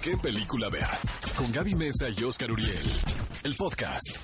qué 0.00 0.16
película 0.16 0.68
ver. 0.68 0.88
Con 1.36 1.50
Gaby 1.50 1.74
Mesa 1.74 2.08
y 2.16 2.22
Oscar 2.24 2.50
Uriel. 2.50 2.92
El 3.42 3.54
podcast. 3.56 4.18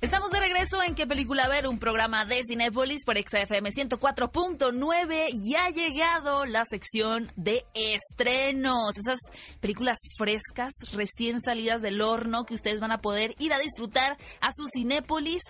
Estamos 0.00 0.30
de 0.30 0.40
regreso 0.40 0.82
en 0.82 0.94
¿Qué 0.94 1.06
película 1.06 1.46
ver? 1.48 1.66
Un 1.66 1.78
programa 1.78 2.24
de 2.24 2.40
Cinepolis 2.42 3.04
por 3.04 3.18
XFM 3.18 3.70
104.9 3.70 5.26
y 5.32 5.54
ha 5.56 5.68
llegado 5.68 6.46
la 6.46 6.64
sección 6.64 7.30
de 7.36 7.66
estrenos. 7.74 8.96
Esas 8.96 9.18
películas 9.60 9.98
frescas, 10.16 10.72
recién 10.92 11.40
salidas 11.40 11.82
del 11.82 12.00
horno 12.00 12.44
que 12.44 12.54
ustedes 12.54 12.80
van 12.80 12.92
a 12.92 13.02
poder 13.02 13.34
ir 13.38 13.52
a 13.52 13.58
disfrutar 13.58 14.16
a 14.40 14.52
su 14.52 14.66
Cinépolis 14.72 15.42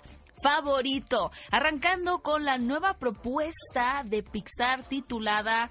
favorito. 0.43 1.31
Arrancando 1.51 2.21
con 2.21 2.45
la 2.45 2.59
nueva 2.59 2.95
propuesta 2.95 4.03
de 4.05 4.23
Pixar 4.23 4.89
titulada 4.89 5.71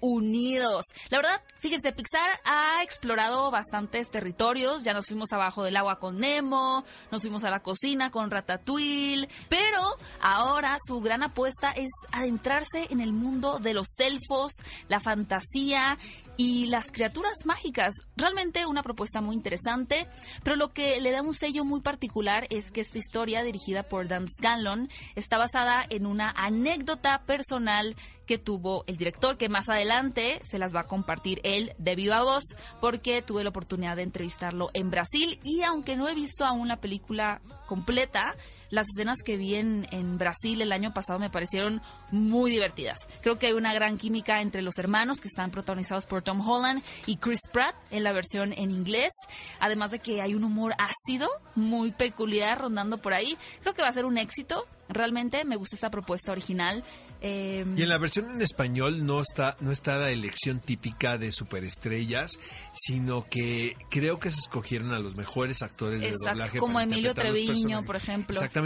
unidos. 0.00 0.84
La 1.10 1.18
verdad, 1.18 1.42
fíjense, 1.58 1.92
Pixar 1.92 2.40
ha 2.44 2.82
explorado 2.82 3.50
bastantes 3.50 4.10
territorios. 4.10 4.84
Ya 4.84 4.94
nos 4.94 5.06
fuimos 5.06 5.32
abajo 5.32 5.64
del 5.64 5.76
agua 5.76 5.98
con 5.98 6.18
Nemo, 6.18 6.84
nos 7.10 7.22
fuimos 7.22 7.44
a 7.44 7.50
la 7.50 7.60
cocina 7.60 8.10
con 8.10 8.30
Ratatouille, 8.30 9.28
pero 9.48 9.96
ahora 10.20 10.76
su 10.86 11.00
gran 11.00 11.22
apuesta 11.22 11.70
es 11.70 11.90
adentrarse 12.12 12.86
en 12.90 13.00
el 13.00 13.12
mundo 13.12 13.58
de 13.58 13.74
los 13.74 13.98
elfos, 13.98 14.52
la 14.88 15.00
fantasía 15.00 15.98
y 16.36 16.66
las 16.66 16.92
criaturas 16.92 17.44
mágicas. 17.44 17.94
Realmente 18.16 18.64
una 18.64 18.82
propuesta 18.82 19.20
muy 19.20 19.34
interesante, 19.34 20.08
pero 20.44 20.56
lo 20.56 20.72
que 20.72 21.00
le 21.00 21.10
da 21.10 21.20
un 21.20 21.34
sello 21.34 21.64
muy 21.64 21.80
particular 21.80 22.46
es 22.50 22.70
que 22.70 22.80
esta 22.80 22.98
historia 22.98 23.42
dirigida 23.42 23.82
por 23.82 24.06
Dan 24.06 24.26
Scanlon 24.28 24.88
está 25.16 25.36
basada 25.36 25.84
en 25.90 26.06
una 26.06 26.30
anécdota 26.30 27.22
personal 27.26 27.96
que 28.28 28.38
tuvo 28.38 28.84
el 28.86 28.98
director, 28.98 29.38
que 29.38 29.48
más 29.48 29.70
adelante 29.70 30.38
se 30.42 30.58
las 30.58 30.76
va 30.76 30.80
a 30.80 30.86
compartir 30.86 31.40
él 31.44 31.72
de 31.78 31.96
viva 31.96 32.22
voz, 32.22 32.44
porque 32.78 33.22
tuve 33.22 33.42
la 33.42 33.48
oportunidad 33.48 33.96
de 33.96 34.02
entrevistarlo 34.02 34.68
en 34.74 34.90
Brasil. 34.90 35.40
Y 35.42 35.62
aunque 35.62 35.96
no 35.96 36.08
he 36.08 36.14
visto 36.14 36.44
aún 36.44 36.68
la 36.68 36.76
película 36.76 37.40
completa, 37.66 38.36
las 38.70 38.86
escenas 38.88 39.18
que 39.24 39.36
vi 39.36 39.54
en, 39.54 39.86
en, 39.90 40.18
Brasil 40.18 40.60
el 40.60 40.72
año 40.72 40.92
pasado 40.92 41.18
me 41.18 41.30
parecieron 41.30 41.80
muy 42.10 42.50
divertidas. 42.50 43.08
Creo 43.22 43.38
que 43.38 43.46
hay 43.46 43.52
una 43.52 43.72
gran 43.72 43.98
química 43.98 44.40
entre 44.40 44.62
los 44.62 44.78
hermanos 44.78 45.18
que 45.20 45.28
están 45.28 45.50
protagonizados 45.50 46.06
por 46.06 46.22
Tom 46.22 46.46
Holland 46.46 46.82
y 47.06 47.16
Chris 47.16 47.40
Pratt 47.52 47.74
en 47.90 48.04
la 48.04 48.12
versión 48.12 48.52
en 48.52 48.70
inglés. 48.70 49.12
Además 49.60 49.90
de 49.90 50.00
que 50.00 50.20
hay 50.20 50.34
un 50.34 50.44
humor 50.44 50.74
ácido 50.78 51.28
muy 51.54 51.92
peculiar 51.92 52.58
rondando 52.60 52.98
por 52.98 53.14
ahí. 53.14 53.36
Creo 53.62 53.74
que 53.74 53.82
va 53.82 53.88
a 53.88 53.92
ser 53.92 54.04
un 54.04 54.18
éxito. 54.18 54.66
Realmente 54.88 55.44
me 55.44 55.56
gusta 55.56 55.76
esta 55.76 55.90
propuesta 55.90 56.32
original. 56.32 56.82
Eh, 57.20 57.64
y 57.76 57.82
en 57.82 57.88
la 57.88 57.98
versión 57.98 58.30
en 58.30 58.40
español 58.40 59.04
no 59.04 59.20
está, 59.20 59.56
no 59.60 59.72
está 59.72 59.98
la 59.98 60.10
elección 60.10 60.60
típica 60.60 61.18
de 61.18 61.32
superestrellas, 61.32 62.38
sino 62.72 63.26
que 63.28 63.76
creo 63.90 64.18
que 64.18 64.30
se 64.30 64.38
escogieron 64.38 64.94
a 64.94 65.00
los 65.00 65.16
mejores 65.16 65.62
actores 65.62 66.02
Exacto, 66.02 66.24
de 66.24 66.30
doblaje. 66.30 66.58
Como 66.58 66.80
Emilio 66.80 67.14
Treviño, 67.14 67.82
por 67.82 67.96
ejemplo. 67.96 68.34
Exactamente. 68.34 68.57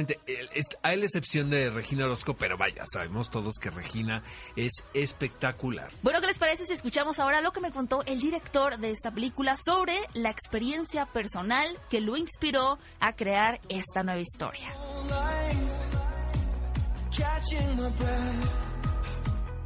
Hay 0.82 0.96
la 0.96 1.04
excepción 1.04 1.50
de 1.50 1.70
Regina 1.70 2.04
Orozco, 2.04 2.34
pero 2.34 2.56
vaya, 2.56 2.84
sabemos 2.92 3.30
todos 3.30 3.54
que 3.60 3.70
Regina 3.70 4.22
es 4.56 4.84
espectacular. 4.94 5.90
Bueno, 6.02 6.20
¿qué 6.20 6.26
les 6.26 6.38
parece 6.38 6.64
si 6.66 6.72
escuchamos 6.72 7.18
ahora 7.18 7.40
lo 7.40 7.52
que 7.52 7.60
me 7.60 7.70
contó 7.70 8.02
el 8.06 8.20
director 8.20 8.78
de 8.78 8.90
esta 8.90 9.10
película 9.10 9.54
sobre 9.56 9.96
la 10.14 10.30
experiencia 10.30 11.06
personal 11.06 11.78
que 11.90 12.00
lo 12.00 12.16
inspiró 12.16 12.78
a 13.00 13.14
crear 13.14 13.60
esta 13.68 14.02
nueva 14.02 14.20
historia? 14.20 14.74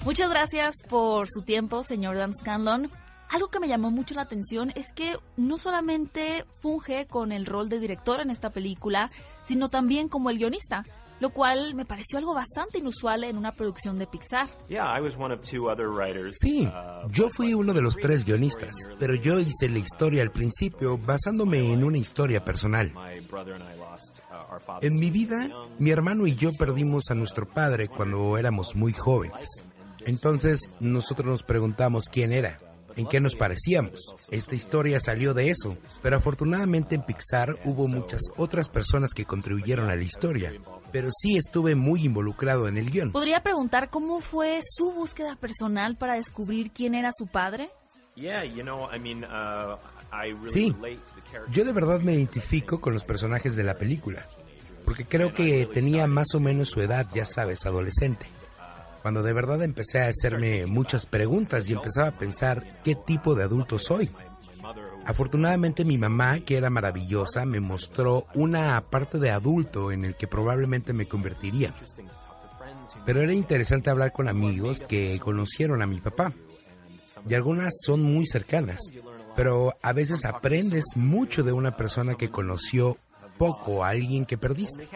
Muchas 0.05 0.31
gracias 0.31 0.75
por 0.89 1.29
su 1.29 1.43
tiempo, 1.43 1.83
señor 1.83 2.17
Dan 2.17 2.33
Scanlon. 2.35 2.91
Algo 3.29 3.49
que 3.49 3.61
me 3.61 3.69
llamó 3.69 3.91
mucho 3.91 4.15
la 4.15 4.23
atención 4.23 4.73
es 4.77 4.93
que 4.93 5.17
no 5.37 5.59
solamente 5.59 6.45
funge 6.63 7.07
con 7.07 7.33
el 7.33 7.47
rol 7.47 7.69
de 7.69 7.81
director 7.81 8.21
en 8.21 8.31
esta 8.31 8.51
película, 8.51 9.11
sino 9.43 9.69
también 9.69 10.09
como 10.09 10.31
el 10.31 10.39
guionista, 10.39 10.85
lo 11.19 11.31
cual 11.31 11.75
me 11.75 11.85
pareció 11.85 12.19
algo 12.19 12.35
bastante 12.35 12.79
inusual 12.79 13.25
en 13.25 13.37
una 13.37 13.53
producción 13.53 13.99
de 13.99 14.07
Pixar. 14.07 14.49
Sí, 16.33 16.69
yo 17.11 17.29
fui 17.31 17.55
uno 17.55 17.73
de 17.73 17.83
los 17.83 17.97
tres 17.97 18.25
guionistas, 18.25 18.75
pero 18.99 19.15
yo 19.15 19.39
hice 19.39 19.69
la 19.69 19.79
historia 19.79 20.23
al 20.23 20.31
principio 20.31 20.99
basándome 20.99 21.73
en 21.73 21.83
una 21.83 21.99
historia 21.99 22.45
personal. 22.45 22.93
En 24.83 24.99
mi 24.99 25.11
vida, 25.11 25.49
mi 25.79 25.91
hermano 25.91 26.27
y 26.27 26.37
yo 26.37 26.53
perdimos 26.53 27.11
a 27.11 27.15
nuestro 27.15 27.49
padre 27.49 27.89
cuando 27.89 28.37
éramos 28.39 28.77
muy 28.77 28.93
jóvenes. 28.93 29.65
Entonces 30.05 30.61
nosotros 30.79 31.27
nos 31.27 31.43
preguntamos 31.43 32.09
quién 32.09 32.33
era, 32.33 32.61
en 32.97 33.07
qué 33.07 33.21
nos 33.21 33.35
parecíamos. 33.35 34.17
Esta 34.31 34.55
historia 34.55 34.99
salió 34.99 35.35
de 35.35 35.51
eso, 35.51 35.77
pero 36.03 36.17
afortunadamente 36.17 36.95
en 36.95 37.03
Pixar 37.03 37.59
hubo 37.65 37.87
muchas 37.87 38.23
otras 38.37 38.69
personas 38.69 39.13
que 39.13 39.25
contribuyeron 39.25 39.91
a 39.91 39.97
la 39.97 40.03
historia. 40.03 40.53
Pero 40.93 41.11
sí 41.11 41.37
estuve 41.37 41.75
muy 41.75 42.05
involucrado 42.05 42.69
en 42.69 42.79
el 42.79 42.91
guion. 42.91 43.13
¿Podría 43.13 43.43
preguntar 43.43 43.91
cómo 43.91 44.21
fue 44.21 44.61
su 44.63 44.93
búsqueda 44.93 45.37
personal 45.37 45.97
para 45.97 46.15
descubrir 46.15 46.71
quién 46.73 46.95
era 46.95 47.11
su 47.13 47.27
padre? 47.27 47.71
Sí, 50.47 50.75
yo 51.51 51.65
de 51.65 51.73
verdad 51.73 52.01
me 52.01 52.15
identifico 52.15 52.81
con 52.81 52.95
los 52.95 53.05
personajes 53.05 53.57
de 53.57 53.65
la 53.65 53.75
película, 53.75 54.27
porque 54.87 55.05
creo 55.05 55.35
que 55.35 55.67
tenía 55.67 56.07
más 56.07 56.35
o 56.35 56.41
menos 56.41 56.71
su 56.71 56.81
edad, 56.81 57.07
ya 57.13 57.27
sabes, 57.27 57.67
adolescente. 57.67 58.27
Cuando 59.07 59.23
de 59.23 59.33
verdad 59.33 59.63
empecé 59.63 60.01
a 60.01 60.09
hacerme 60.09 60.67
muchas 60.67 61.07
preguntas 61.07 61.71
y 61.71 61.75
empezaba 61.75 62.09
a 62.09 62.19
pensar 62.19 62.81
qué 62.83 62.97
tipo 62.97 63.37
de 63.37 63.45
adulto 63.45 63.79
soy. 63.79 64.11
Afortunadamente 65.05 65.85
mi 65.85 65.97
mamá, 65.97 66.41
que 66.41 66.57
era 66.57 66.71
maravillosa, 66.71 67.47
me 67.47 67.61
mostró 67.61 68.27
una 68.35 68.81
parte 68.91 69.21
de 69.21 69.31
adulto 69.31 69.93
en 69.93 70.05
el 70.05 70.17
que 70.17 70.27
probablemente 70.27 70.93
me 70.93 71.07
convertiría. 71.07 71.73
Pero 73.05 73.23
era 73.23 73.33
interesante 73.33 73.91
hablar 73.91 74.11
con 74.11 74.27
amigos 74.27 74.83
que 74.83 75.21
conocieron 75.21 75.83
a 75.83 75.87
mi 75.87 76.01
papá. 76.01 76.33
Y 77.29 77.35
algunas 77.35 77.75
son 77.87 78.03
muy 78.03 78.27
cercanas 78.27 78.81
pero 79.37 79.75
a 79.83 79.93
veces 79.93 80.25
aprendes 80.25 80.85
mucho 80.97 81.43
de 81.43 81.53
una 81.53 81.77
persona 81.77 82.15
que 82.15 82.31
conoció 82.31 82.97
poco 83.37 83.85
a 83.85 83.91
alguien 83.91 84.25
que 84.25 84.39
perdiste. 84.39 84.89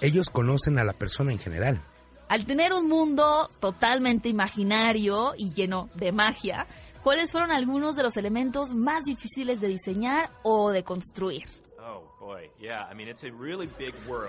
Ellos 0.00 0.30
conocen 0.30 0.78
a 0.78 0.84
la 0.84 0.92
persona 0.92 1.32
en 1.32 1.38
general. 1.38 1.82
Al 2.28 2.46
tener 2.46 2.72
un 2.72 2.88
mundo 2.88 3.48
totalmente 3.60 4.28
imaginario 4.28 5.32
y 5.36 5.52
lleno 5.52 5.90
de 5.94 6.12
magia, 6.12 6.66
¿cuáles 7.02 7.32
fueron 7.32 7.50
algunos 7.50 7.96
de 7.96 8.04
los 8.04 8.16
elementos 8.16 8.74
más 8.74 9.04
difíciles 9.04 9.60
de 9.60 9.68
diseñar 9.68 10.30
o 10.44 10.70
de 10.70 10.84
construir? 10.84 11.44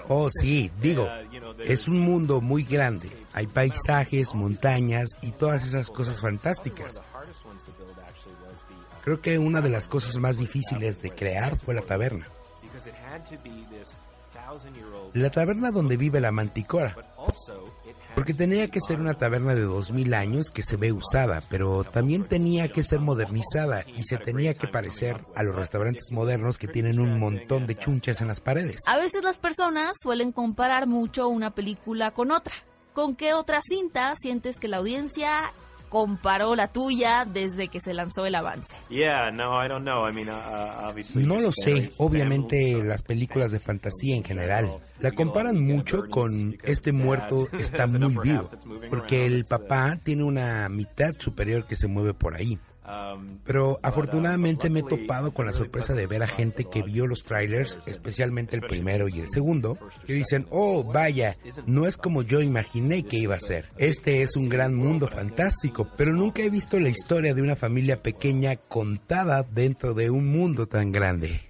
Oh, 0.07 0.29
sí, 0.31 0.71
digo, 0.81 1.07
es 1.63 1.87
un 1.87 1.99
mundo 1.99 2.41
muy 2.41 2.63
grande. 2.63 3.11
Hay 3.33 3.47
paisajes, 3.47 4.33
montañas 4.33 5.09
y 5.21 5.31
todas 5.31 5.65
esas 5.65 5.89
cosas 5.89 6.19
fantásticas. 6.19 7.01
Creo 9.03 9.21
que 9.21 9.37
una 9.37 9.61
de 9.61 9.69
las 9.69 9.87
cosas 9.87 10.15
más 10.17 10.37
difíciles 10.37 11.01
de 11.01 11.11
crear 11.11 11.57
fue 11.57 11.73
la 11.73 11.81
taberna. 11.81 12.27
La 15.13 15.29
taberna 15.29 15.71
donde 15.71 15.97
vive 15.97 16.21
la 16.21 16.31
manticora. 16.31 16.95
Porque 18.15 18.33
tenía 18.33 18.67
que 18.67 18.81
ser 18.81 18.99
una 18.99 19.13
taberna 19.13 19.55
de 19.55 19.61
2000 19.61 20.13
años 20.13 20.51
que 20.51 20.63
se 20.63 20.75
ve 20.75 20.91
usada, 20.91 21.41
pero 21.49 21.83
también 21.83 22.25
tenía 22.25 22.67
que 22.67 22.83
ser 22.83 22.99
modernizada 22.99 23.85
y 23.87 24.03
se 24.03 24.17
tenía 24.17 24.53
que 24.53 24.67
parecer 24.67 25.25
a 25.35 25.43
los 25.43 25.55
restaurantes 25.55 26.11
modernos 26.11 26.57
que 26.57 26.67
tienen 26.67 26.99
un 26.99 27.19
montón 27.19 27.67
de 27.67 27.77
chunchas 27.77 28.21
en 28.21 28.27
las 28.27 28.41
paredes. 28.41 28.81
A 28.87 28.97
veces 28.97 29.23
las 29.23 29.39
personas 29.39 29.95
suelen 30.01 30.33
comparar 30.33 30.87
mucho 30.87 31.29
una 31.29 31.51
película 31.51 32.11
con 32.11 32.31
otra. 32.31 32.53
¿Con 32.93 33.15
qué 33.15 33.33
otra 33.33 33.59
cinta 33.61 34.13
sientes 34.21 34.57
que 34.57 34.67
la 34.67 34.77
audiencia 34.77 35.53
comparó 35.91 36.55
la 36.55 36.69
tuya 36.69 37.25
desde 37.25 37.67
que 37.67 37.81
se 37.81 37.93
lanzó 37.93 38.25
el 38.25 38.33
avance? 38.33 38.75
No 41.19 41.41
lo 41.41 41.51
sé, 41.51 41.91
obviamente 41.97 42.81
las 42.81 43.03
películas 43.03 43.51
de 43.51 43.59
fantasía 43.59 44.15
en 44.15 44.23
general. 44.23 44.79
La 44.99 45.11
comparan 45.11 45.59
mucho 45.59 46.07
con 46.09 46.55
Este 46.63 46.93
muerto 46.93 47.47
está 47.59 47.87
muy 47.87 48.15
vivo, 48.23 48.49
porque 48.89 49.25
el 49.25 49.43
papá 49.43 49.99
tiene 50.01 50.23
una 50.23 50.69
mitad 50.69 51.13
superior 51.19 51.65
que 51.65 51.75
se 51.75 51.87
mueve 51.87 52.13
por 52.13 52.35
ahí. 52.35 52.57
Pero 53.43 53.79
afortunadamente 53.83 54.69
me 54.69 54.79
he 54.79 54.83
topado 54.83 55.33
con 55.33 55.45
la 55.45 55.53
sorpresa 55.53 55.93
de 55.93 56.07
ver 56.07 56.23
a 56.23 56.27
gente 56.27 56.65
que 56.65 56.83
vio 56.83 57.07
los 57.07 57.23
trailers, 57.23 57.79
especialmente 57.85 58.55
el 58.55 58.61
primero 58.61 59.07
y 59.07 59.19
el 59.19 59.29
segundo, 59.29 59.77
que 60.05 60.13
dicen, 60.13 60.47
oh, 60.49 60.83
vaya, 60.83 61.35
no 61.65 61.85
es 61.85 61.97
como 61.97 62.21
yo 62.21 62.41
imaginé 62.41 63.03
que 63.03 63.17
iba 63.17 63.35
a 63.35 63.39
ser. 63.39 63.69
Este 63.77 64.21
es 64.21 64.35
un 64.35 64.49
gran 64.49 64.75
mundo 64.75 65.07
fantástico, 65.07 65.89
pero 65.97 66.13
nunca 66.13 66.41
he 66.41 66.49
visto 66.49 66.79
la 66.79 66.89
historia 66.89 67.33
de 67.33 67.41
una 67.41 67.55
familia 67.55 68.01
pequeña 68.01 68.55
contada 68.55 69.43
dentro 69.43 69.93
de 69.93 70.09
un 70.09 70.27
mundo 70.31 70.67
tan 70.67 70.91
grande. 70.91 71.41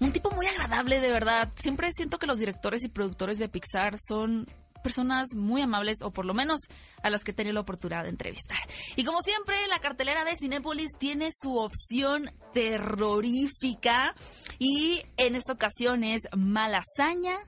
Un 0.00 0.12
tipo 0.12 0.30
muy 0.30 0.46
agradable, 0.46 1.00
de 1.00 1.08
verdad. 1.08 1.50
Siempre 1.54 1.88
siento 1.92 2.18
que 2.18 2.26
los 2.26 2.38
directores 2.38 2.84
y 2.84 2.88
productores 2.88 3.38
de 3.38 3.48
Pixar 3.48 3.96
son 3.98 4.46
personas 4.84 5.28
muy 5.34 5.62
amables, 5.62 6.02
o 6.02 6.12
por 6.12 6.26
lo 6.26 6.34
menos 6.34 6.60
a 7.02 7.10
las 7.10 7.24
que 7.24 7.30
he 7.30 7.34
tenido 7.34 7.54
la 7.54 7.60
oportunidad 7.60 8.04
de 8.04 8.10
entrevistar. 8.10 8.58
Y 8.94 9.04
como 9.04 9.20
siempre, 9.22 9.56
la 9.68 9.80
cartelera 9.80 10.24
de 10.24 10.36
Cinépolis 10.36 10.90
tiene 10.98 11.30
su 11.32 11.56
opción 11.56 12.30
terrorífica 12.52 14.14
y 14.58 15.02
en 15.16 15.34
esta 15.34 15.54
ocasión 15.54 16.04
es 16.04 16.28
Malasaña 16.36 17.38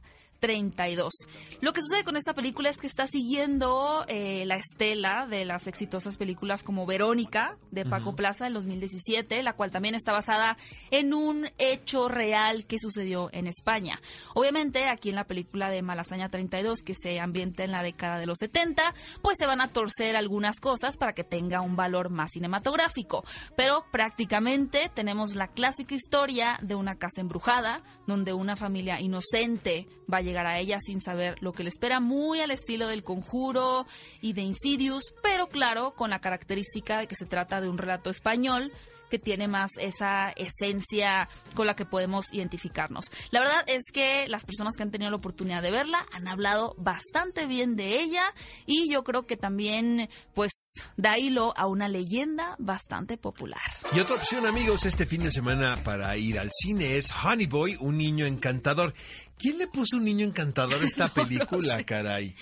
32. 0.41 1.13
Lo 1.61 1.73
que 1.73 1.81
sucede 1.81 2.05
con 2.05 2.17
esta 2.17 2.35
película 2.35 2.69
es 2.69 2.79
que 2.79 2.87
está 2.87 3.07
siguiendo 3.07 4.05
eh, 4.09 4.45
la 4.47 4.57
estela 4.57 5.27
de 5.27 5.45
las 5.45 5.67
exitosas 5.67 6.17
películas 6.19 6.63
como 6.63 6.87
Verónica 6.87 7.57
de 7.71 7.85
Paco 7.85 8.15
Plaza 8.15 8.45
del 8.45 8.55
2017, 8.55 9.43
la 9.43 9.55
cual 9.55 9.71
también 9.71 9.95
está 9.95 10.13
basada 10.13 10.57
en 10.91 11.15
un 11.15 11.49
hecho 11.59 12.09
real 12.09 12.67
que 12.67 12.79
sucedió 12.79 13.31
en 13.33 13.47
España. 13.47 14.01
Obviamente, 14.35 14.89
aquí 14.89 15.09
en 15.09 15.17
la 15.17 15.25
película 15.25 15.71
de 15.71 15.83
Malasaña 15.83 16.29
32, 16.29 16.83
que 16.83 16.95
se 16.95 17.21
ambienta 17.21 17.65
en 17.65 17.73
la 17.73 17.83
década 17.83 18.19
de 18.19 18.27
los 18.27 18.39
70, 18.39 18.95
pues 19.23 19.37
se 19.39 19.47
van 19.47 19.61
a 19.61 19.73
torcer 19.73 20.17
algunas 20.17 20.61
cosas 20.61 20.97
para 20.97 21.13
que 21.13 21.25
tenga 21.25 21.61
un 21.61 21.77
valor 21.77 22.11
más 22.11 22.33
cinematográfico. 22.33 23.25
Pero 23.57 23.85
prácticamente 23.91 24.91
tenemos 24.95 25.35
la 25.35 25.49
clásica 25.49 25.95
historia 25.95 26.59
de 26.63 26.75
una 26.75 26.97
casa 26.97 27.21
embrujada, 27.21 27.83
donde 28.07 28.33
una 28.33 28.57
familia 28.57 29.01
inocente 29.01 29.87
va 30.13 30.19
a 30.19 30.23
llegar 30.23 30.47
a 30.47 30.59
ella 30.59 30.79
sin 30.81 31.01
saber 31.01 31.37
lo 31.41 31.53
que 31.53 31.63
le 31.63 31.69
espera, 31.69 32.01
muy 32.01 32.41
al 32.41 32.51
estilo 32.51 32.89
del 32.89 33.03
conjuro 33.03 33.87
y 34.21 34.33
de 34.33 34.43
Insidious, 34.43 35.15
pero 35.23 35.49
claro, 35.49 35.93
con 35.93 36.11
la 36.11 36.21
característica 36.21 36.99
de 36.99 37.07
que 37.07 37.15
se 37.15 37.27
trata 37.27 37.61
de 37.61 37.69
un 37.69 37.79
relato 37.79 38.11
español 38.11 38.73
que 39.09 39.19
tiene 39.19 39.49
más 39.49 39.71
esa 39.79 40.31
esencia 40.31 41.29
con 41.55 41.67
la 41.67 41.75
que 41.75 41.85
podemos 41.85 42.33
identificarnos. 42.33 43.11
La 43.31 43.41
verdad 43.41 43.65
es 43.67 43.85
que 43.93 44.27
las 44.29 44.45
personas 44.45 44.75
que 44.77 44.83
han 44.83 44.91
tenido 44.91 45.11
la 45.11 45.17
oportunidad 45.17 45.63
de 45.63 45.71
verla 45.71 46.07
han 46.13 46.29
hablado 46.29 46.75
bastante 46.79 47.47
bien 47.47 47.77
de 47.77 48.01
ella 48.01 48.35
y 48.67 48.93
yo 48.93 49.05
creo 49.05 49.27
que 49.27 49.37
también 49.37 50.09
pues 50.35 50.53
da 50.97 51.19
hilo 51.19 51.53
a 51.57 51.67
una 51.67 51.89
leyenda 51.89 52.57
bastante 52.59 53.17
popular. 53.17 53.61
Y 53.95 54.01
otra 54.01 54.17
opción 54.17 54.47
amigos 54.47 54.85
este 54.85 55.07
fin 55.07 55.23
de 55.23 55.31
semana 55.31 55.79
para 55.85 56.17
ir 56.17 56.39
al 56.39 56.51
cine 56.51 56.97
es 56.97 57.13
Honey 57.13 57.47
Boy, 57.47 57.77
un 57.81 57.99
niño 57.99 58.27
encantador. 58.27 58.95
¿Quién 59.39 59.59
le 59.59 59.67
puso 59.67 59.97
un 59.97 60.05
niño 60.05 60.27
encantador 60.27 60.83
a 60.83 60.87
esta 60.87 61.09
película, 61.15 61.83
caray? 61.85 62.35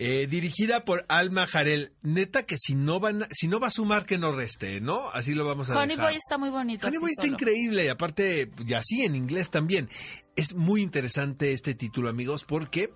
Eh, 0.00 0.28
dirigida 0.28 0.84
por 0.84 1.04
Alma 1.08 1.46
Jarel. 1.48 1.92
Neta 2.02 2.46
que 2.46 2.56
si 2.56 2.76
no 2.76 3.00
van, 3.00 3.26
si 3.32 3.48
no 3.48 3.58
va 3.58 3.66
a 3.66 3.70
sumar 3.70 4.06
que 4.06 4.16
no 4.16 4.32
reste, 4.32 4.80
¿no? 4.80 5.08
Así 5.08 5.34
lo 5.34 5.44
vamos 5.44 5.70
a 5.70 5.78
Honey 5.78 5.96
Boy 5.96 6.14
está 6.14 6.38
muy 6.38 6.50
bonito. 6.50 6.86
Honey 6.86 7.00
Boy 7.00 7.10
está 7.10 7.26
increíble 7.26 7.84
y 7.84 7.88
aparte, 7.88 8.48
y 8.64 8.74
así 8.74 9.02
en 9.02 9.16
inglés 9.16 9.50
también. 9.50 9.88
Es 10.36 10.54
muy 10.54 10.82
interesante 10.82 11.52
este 11.52 11.74
título, 11.74 12.08
amigos, 12.08 12.44
porque 12.44 12.92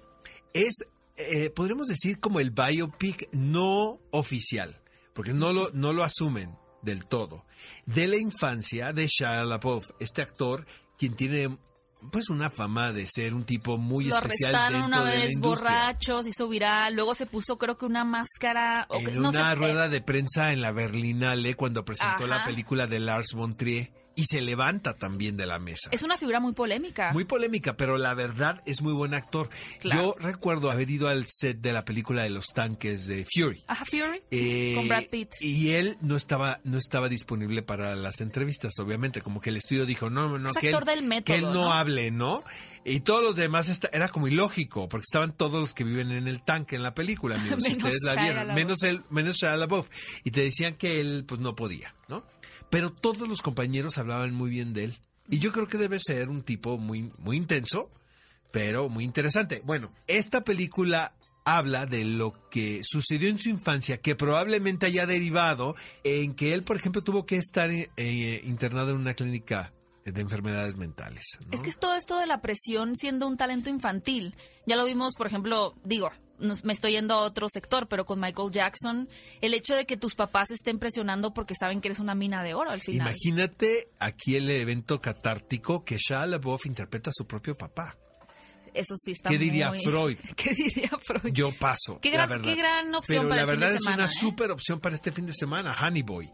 es, 0.54 0.74
eh, 1.16 1.50
podríamos 1.50 1.88
decir 1.88 2.20
como 2.20 2.38
el 2.38 2.52
biopic 2.52 3.28
no 3.32 3.98
oficial, 4.12 4.80
porque 5.12 5.34
no 5.34 5.52
lo, 5.52 5.70
no 5.72 5.92
lo 5.92 6.04
asumen 6.04 6.56
del 6.82 7.04
todo, 7.04 7.46
de 7.84 8.06
la 8.06 8.16
infancia 8.16 8.92
de 8.92 9.08
Shia 9.08 9.44
LaBeouf, 9.44 9.90
este 9.98 10.22
actor 10.22 10.66
quien 10.96 11.16
tiene 11.16 11.58
pues 12.10 12.28
una 12.30 12.50
fama 12.50 12.92
de 12.92 13.06
ser 13.06 13.32
un 13.34 13.44
tipo 13.44 13.78
muy 13.78 14.06
lo 14.06 14.16
especial 14.16 14.52
dentro 14.72 14.86
una 14.86 15.04
de 15.04 15.10
vez 15.10 15.24
la 15.26 15.32
industria. 15.32 15.70
borracho, 15.70 16.22
se 16.22 16.28
hizo 16.30 16.48
viral, 16.48 16.94
luego 16.94 17.14
se 17.14 17.26
puso 17.26 17.56
creo 17.58 17.78
que 17.78 17.86
una 17.86 18.04
máscara 18.04 18.86
o 18.90 18.96
en 18.98 19.04
que- 19.06 19.12
no 19.12 19.28
una 19.28 19.50
sé, 19.50 19.54
rueda 19.54 19.86
eh, 19.86 19.88
de 19.88 20.00
prensa 20.00 20.52
en 20.52 20.60
la 20.60 20.72
Berlinale 20.72 21.54
cuando 21.54 21.84
presentó 21.84 22.26
la 22.26 22.44
película 22.44 22.86
de 22.86 23.00
Lars 23.00 23.32
von 23.34 23.56
Trier 23.56 23.90
y 24.14 24.24
se 24.24 24.40
levanta 24.40 24.94
también 24.94 25.36
de 25.36 25.46
la 25.46 25.58
mesa. 25.58 25.88
es 25.92 26.02
una 26.02 26.16
figura 26.16 26.40
muy 26.40 26.52
polémica. 26.52 27.12
Muy 27.12 27.24
polémica, 27.24 27.76
pero 27.76 27.98
la 27.98 28.14
verdad 28.14 28.60
es 28.66 28.80
muy 28.82 28.92
buen 28.92 29.14
actor. 29.14 29.48
Claro. 29.80 30.14
Yo 30.14 30.14
recuerdo 30.20 30.70
haber 30.70 30.90
ido 30.90 31.08
al 31.08 31.26
set 31.28 31.58
de 31.60 31.72
la 31.72 31.84
película 31.84 32.22
de 32.22 32.30
los 32.30 32.46
tanques 32.48 33.06
de 33.06 33.26
Fury. 33.32 33.64
Ajá, 33.66 33.84
Fury. 33.84 34.22
Eh, 34.30 34.72
Con 34.74 34.88
Brad 34.88 35.04
Pitt. 35.10 35.34
Y 35.40 35.72
él 35.72 35.96
no 36.00 36.16
estaba, 36.16 36.60
no 36.64 36.78
estaba 36.78 37.08
disponible 37.08 37.62
para 37.62 37.94
las 37.96 38.20
entrevistas, 38.20 38.72
obviamente, 38.78 39.20
como 39.22 39.40
que 39.40 39.50
el 39.50 39.56
estudio 39.56 39.86
dijo, 39.86 40.10
no, 40.10 40.38
no, 40.38 40.50
Es 40.50 40.56
que 40.56 40.68
él, 40.68 40.74
actor 40.74 40.88
del 40.94 41.04
método, 41.04 41.34
que 41.34 41.40
él 41.40 41.44
no, 41.46 41.54
¿no? 41.54 41.72
hable, 41.72 42.10
¿no? 42.10 42.42
Y 42.84 43.00
todos 43.00 43.22
los 43.22 43.36
demás 43.36 43.68
esta- 43.68 43.88
era 43.92 44.08
como 44.08 44.26
ilógico, 44.28 44.88
porque 44.88 45.04
estaban 45.08 45.32
todos 45.36 45.60
los 45.60 45.72
que 45.74 45.84
viven 45.84 46.10
en 46.10 46.26
el 46.26 46.42
tanque 46.42 46.74
en 46.76 46.82
la 46.82 46.94
película, 46.94 47.36
amigos. 47.36 47.62
si 47.62 47.70
Menos 47.76 47.84
ustedes 47.84 48.02
la 48.04 48.22
vieron, 48.22 48.54
menos 48.54 48.82
él, 48.82 49.02
menos 49.10 49.36
Shia 49.36 49.56
LaBeouf. 49.56 49.88
Y 50.24 50.30
te 50.32 50.40
decían 50.42 50.74
que 50.74 50.98
él, 51.00 51.24
pues, 51.26 51.40
no 51.40 51.54
podía, 51.54 51.94
¿no? 52.08 52.24
Pero 52.70 52.90
todos 52.92 53.28
los 53.28 53.40
compañeros 53.42 53.98
hablaban 53.98 54.34
muy 54.34 54.50
bien 54.50 54.72
de 54.72 54.84
él. 54.84 54.98
Y 55.28 55.38
yo 55.38 55.52
creo 55.52 55.68
que 55.68 55.78
debe 55.78 55.98
ser 56.00 56.28
un 56.28 56.42
tipo 56.42 56.76
muy, 56.78 57.12
muy 57.18 57.36
intenso, 57.36 57.88
pero 58.50 58.88
muy 58.88 59.04
interesante. 59.04 59.62
Bueno, 59.64 59.92
esta 60.08 60.42
película 60.42 61.14
habla 61.44 61.86
de 61.86 62.04
lo 62.04 62.48
que 62.50 62.80
sucedió 62.82 63.28
en 63.28 63.38
su 63.38 63.48
infancia, 63.48 63.98
que 64.00 64.14
probablemente 64.16 64.86
haya 64.86 65.06
derivado 65.06 65.74
en 66.04 66.34
que 66.34 66.52
él, 66.54 66.62
por 66.64 66.76
ejemplo, 66.76 67.02
tuvo 67.02 67.26
que 67.26 67.36
estar 67.36 67.70
eh, 67.70 68.40
internado 68.44 68.90
en 68.90 68.96
una 68.98 69.14
clínica 69.14 69.72
de 70.04 70.20
enfermedades 70.20 70.76
mentales. 70.76 71.24
¿no? 71.46 71.52
Es 71.52 71.60
que 71.60 71.70
es 71.70 71.78
todo 71.78 71.94
esto 71.94 72.18
de 72.18 72.26
la 72.26 72.40
presión 72.40 72.96
siendo 72.96 73.26
un 73.26 73.36
talento 73.36 73.70
infantil. 73.70 74.34
Ya 74.66 74.76
lo 74.76 74.84
vimos, 74.84 75.14
por 75.16 75.26
ejemplo, 75.26 75.74
digo, 75.84 76.10
me 76.64 76.72
estoy 76.72 76.92
yendo 76.92 77.14
a 77.14 77.18
otro 77.20 77.46
sector, 77.48 77.86
pero 77.86 78.04
con 78.04 78.18
Michael 78.18 78.50
Jackson, 78.50 79.08
el 79.40 79.54
hecho 79.54 79.74
de 79.74 79.86
que 79.86 79.96
tus 79.96 80.14
papás 80.14 80.50
estén 80.50 80.78
presionando 80.80 81.32
porque 81.32 81.54
saben 81.54 81.80
que 81.80 81.88
eres 81.88 82.00
una 82.00 82.14
mina 82.16 82.42
de 82.42 82.54
oro 82.54 82.70
al 82.70 82.80
final. 82.80 83.06
Imagínate 83.08 83.86
aquí 84.00 84.34
el 84.36 84.50
evento 84.50 85.00
catártico 85.00 85.84
que 85.84 85.98
Shia 85.98 86.26
LaBeouf 86.26 86.66
interpreta 86.66 87.10
a 87.10 87.12
su 87.14 87.26
propio 87.26 87.56
papá. 87.56 87.96
Eso 88.74 88.94
sí 88.96 89.12
está 89.12 89.28
¿Qué 89.28 89.36
diría 89.38 89.70
Freud? 89.84 90.16
¿Qué 90.36 90.54
diría 90.54 90.90
Freud? 91.00 91.32
Yo 91.34 91.52
paso. 91.52 92.00
Qué 92.00 92.08
la 92.10 92.16
gran- 92.26 92.28
verdad. 92.30 92.44
qué 92.44 92.56
gran 92.56 92.94
opción 92.94 93.18
Pero 93.18 93.28
para 93.28 93.34
la 93.36 93.42
el 93.42 93.46
fin 93.50 93.60
de 93.60 93.66
verdad 93.66 93.76
es 93.76 93.82
semana, 93.82 94.02
una 94.04 94.12
¿eh? 94.12 94.14
súper 94.16 94.50
opción 94.50 94.80
para 94.80 94.94
este 94.94 95.12
fin 95.12 95.26
de 95.26 95.34
semana, 95.34 95.76
Honey 95.80 96.02
Boy. 96.02 96.30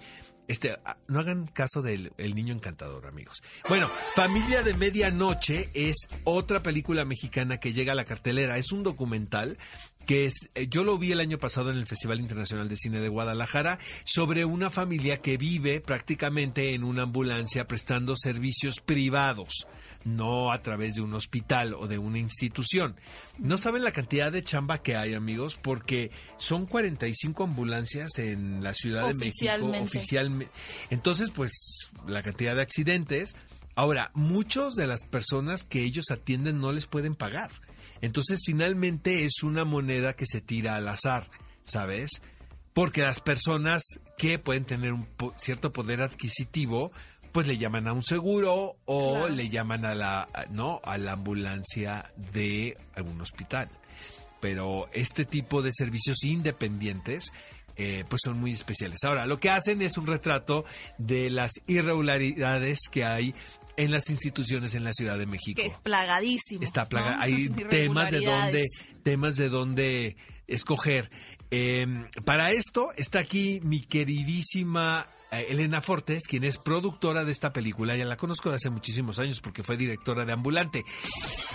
Este, 0.49 0.79
ah, 0.85 0.97
no 1.07 1.21
hagan 1.21 1.47
caso 1.47 1.83
del 1.83 2.13
el 2.17 2.35
niño 2.35 2.55
encantador, 2.55 3.07
amigos. 3.07 3.43
Bueno, 3.69 3.89
Familia 4.15 4.63
de 4.63 4.73
Medianoche 4.75 5.69
es 5.75 6.09
otra 6.25 6.63
película 6.63 7.05
mexicana 7.05 7.59
que 7.59 7.75
llega 7.75 7.93
a 7.93 7.95
la 7.95 8.07
cartelera. 8.07 8.57
Es 8.57 8.73
un 8.73 8.83
documental 8.83 9.59
que 10.09 10.25
es, 10.25 10.49
eh, 10.55 10.69
yo 10.71 10.85
lo 10.85 10.97
vi 10.97 11.13
el 11.13 11.21
año 11.21 11.37
pasado 11.37 11.71
en 11.71 11.77
el 11.77 11.87
Festival 11.87 12.19
Internacional 12.19 12.67
de 12.67 12.77
Cine 12.77 12.99
de 12.99 13.11
Guadalajara, 13.11 13.79
sobre 14.05 14.47
una 14.47 14.71
familia 14.71 15.19
que 15.19 15.37
vive 15.37 15.83
prácticamente 15.83 16.73
en 16.73 16.83
una 16.83 17.03
ambulancia 17.03 17.69
prestando 17.69 18.17
servicios 18.17 18.81
privados, 18.81 19.67
no 20.05 20.51
a 20.51 20.63
través 20.63 20.95
de 20.95 21.03
un 21.03 21.13
hospital 21.13 21.75
o 21.75 21.89
de 21.89 21.99
una 21.99 22.19
institución. 22.19 22.97
No 23.37 23.59
saben 23.59 23.85
la 23.85 23.93
cantidad 23.93 24.33
de 24.33 24.43
chamba 24.43 24.81
que 24.81 24.97
hay, 24.97 25.13
amigos, 25.13 25.59
porque 25.63 26.11
son 26.39 26.65
45 26.65 27.45
ambulancias 27.45 28.19
en 28.19 28.65
la 28.65 28.73
Ciudad 28.73 29.09
de 29.09 29.13
México 29.13 29.45
Oficialmente. 29.45 29.81
oficialmente. 29.81 30.55
Entonces, 30.89 31.29
pues, 31.35 31.53
la 32.07 32.23
cantidad 32.23 32.57
de 32.57 32.63
accidentes. 32.63 33.37
Ahora, 33.75 34.11
muchos 34.15 34.75
de 34.75 34.87
las 34.87 35.05
personas 35.05 35.65
que 35.65 35.85
ellos 35.85 36.07
atienden 36.11 36.61
no 36.61 36.73
les 36.73 36.87
pueden 36.87 37.15
pagar. 37.15 37.51
Entonces, 38.01 38.41
finalmente 38.45 39.25
es 39.25 39.43
una 39.43 39.65
moneda 39.65 40.15
que 40.15 40.27
se 40.27 40.41
tira 40.41 40.77
al 40.77 40.89
azar, 40.89 41.29
¿sabes? 41.65 42.11
Porque 42.73 43.03
las 43.03 43.21
personas 43.21 43.83
que 44.17 44.39
pueden 44.39 44.65
tener 44.65 44.93
un 44.93 45.05
po- 45.07 45.35
cierto 45.39 45.73
poder 45.73 46.01
adquisitivo, 46.03 46.93
pues 47.33 47.47
le 47.47 47.59
llaman 47.59 47.89
a 47.89 47.93
un 47.93 48.03
seguro 48.03 48.77
o 48.85 49.13
Claro. 49.19 49.29
le 49.35 49.49
llaman 49.49 49.85
a 49.85 49.95
la, 49.95 50.29
no, 50.51 50.81
a 50.85 50.97
la 50.99 51.13
ambulancia 51.13 52.13
de 52.33 52.77
algún 52.95 53.21
hospital. 53.21 53.69
Pero 54.41 54.89
este 54.93 55.25
tipo 55.25 55.63
de 55.63 55.73
servicios 55.73 56.23
independientes, 56.23 57.33
eh, 57.77 58.05
pues 58.09 58.21
son 58.25 58.39
muy 58.41 58.53
especiales. 58.53 58.99
Ahora, 59.05 59.27
lo 59.27 59.39
que 59.41 59.51
hacen 59.51 59.83
es 59.83 59.99
un 59.99 60.07
retrato 60.07 60.65
de 60.99 61.31
las 61.31 61.51
irregularidades 61.67 62.79
que 62.91 63.05
hay 63.05 63.35
en 63.79 63.93
las 63.93 64.11
instituciones 64.11 64.75
en 64.75 64.85
la 64.85 64.93
Ciudad 64.93 65.17
de 65.17 65.27
México. 65.27 65.63
Que 65.63 65.69
es 65.69 65.79
plagadísimo. 65.79 66.63
Está 66.63 66.89
plaga. 66.89 67.17
¿no? 67.17 67.23
Hay 67.23 67.49
temas 67.49 68.11
de 68.11 68.19
dónde, 68.21 68.65
Irregularidades. 68.65 68.69
temas 69.05 69.37
de 69.37 69.49
dónde 69.49 70.17
escoger. 70.49 71.11
Eh, 71.51 71.87
para 72.25 72.51
esto 72.51 72.91
está 72.97 73.21
aquí 73.21 73.61
mi 73.63 73.81
queridísima 73.81 75.07
eh, 75.31 75.47
Elena 75.51 75.81
Fortes, 75.81 76.25
quien 76.27 76.43
es 76.43 76.59
productora 76.59 77.25
de 77.25 77.31
esta 77.31 77.53
película. 77.53 77.97
Ya 77.97 78.05
la 78.05 78.17
conozco 78.17 78.51
de 78.51 78.57
hace 78.57 78.69
muchísimos 78.69 79.21
años 79.21 79.41
porque 79.41 79.63
fue 79.63 79.77
directora 79.77 80.25
de 80.25 80.33
Ambulante. 80.33 80.83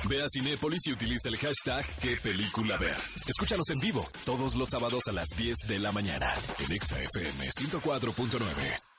Ve 0.08 0.24
a 0.24 0.27
Cinépolis 0.34 0.80
y 0.88 0.94
utiliza 0.94 1.27
el 1.27 1.38
hashtag 1.38 1.86
qué 2.01 2.15
película 2.15 2.77
ver. 2.77 2.96
Escúchanos 3.27 3.70
en 3.70 3.82
vivo 3.82 4.10
todos 4.25 4.56
los 4.56 4.70
sábados 4.70 5.03
a 5.10 5.12
las 5.12 5.27
10 5.36 5.58
de 5.68 5.77
la 5.77 5.92
mañana 5.92 6.34
en 6.60 6.72
Exa 6.72 6.96
FM 6.96 7.50
104.9. 7.50 8.93